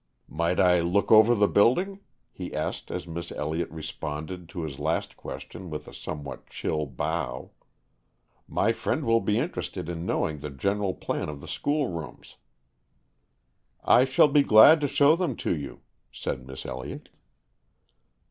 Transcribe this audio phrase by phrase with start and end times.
[0.29, 1.99] "Might I look over the building?"
[2.31, 7.51] he asked as Miss Elliott responded to his last question with a somewhat chill bow.
[8.47, 12.37] "My friend will be interested In knowing the general plan of the school rooms."
[13.83, 17.09] "I shall be glad to show them to you." said Miss Elliott.